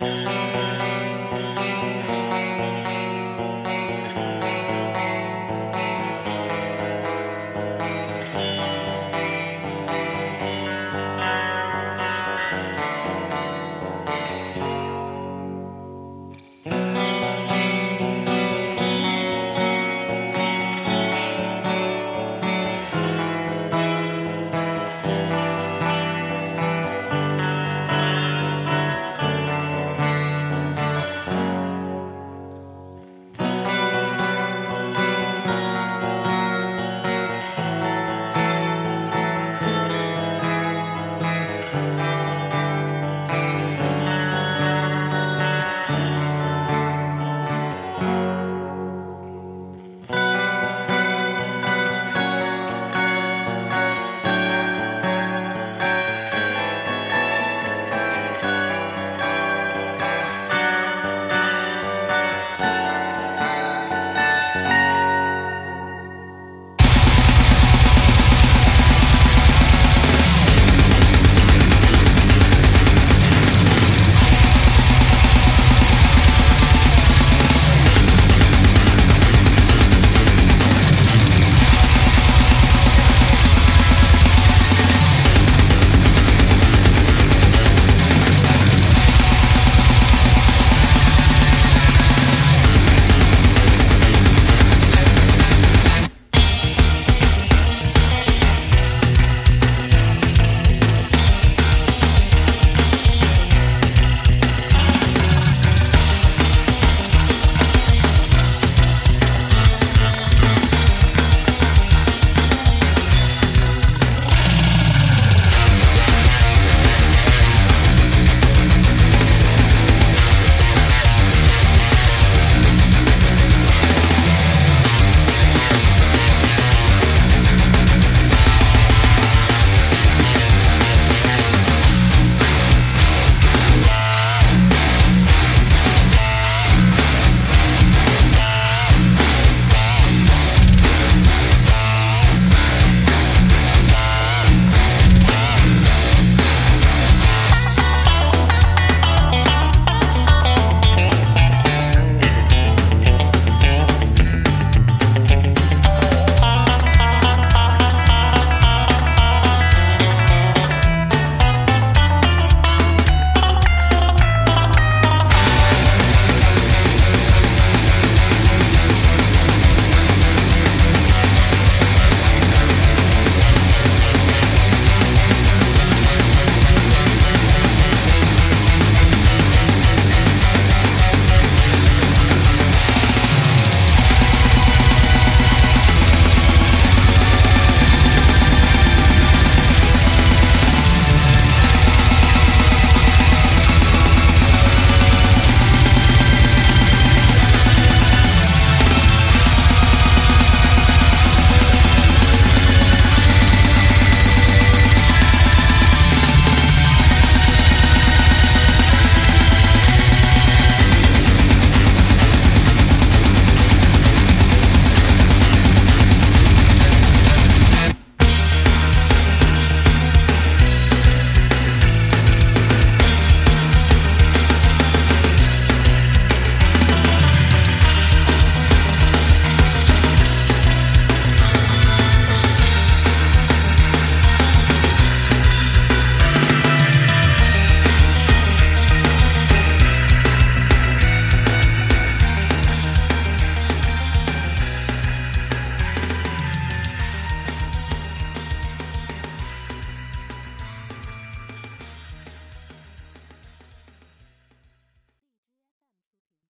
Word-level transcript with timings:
Bye. 0.00 0.37